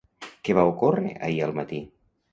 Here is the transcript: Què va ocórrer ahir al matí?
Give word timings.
Què 0.47 0.55
va 0.59 0.63
ocórrer 0.69 1.11
ahir 1.29 1.39
al 1.49 1.57
matí? 1.63 1.85